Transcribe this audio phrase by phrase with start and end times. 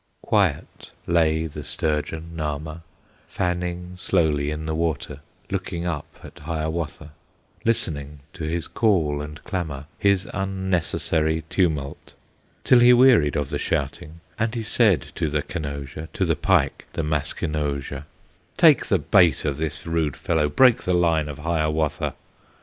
[0.23, 2.81] Quiet lay the sturgeon, Nahma,
[3.27, 5.19] Fanning slowly in the water,
[5.51, 7.11] Looking up at Hiawatha,
[7.65, 12.15] Listening to his call and clamor, His unnecessary tumult,
[12.63, 16.87] Till he wearied of the shouting; And he said to the Kenozha, To the pike,
[16.93, 18.07] the Maskenozha,
[18.57, 22.15] "Take the bait of this rude fellow, Break the line of Hiawatha!"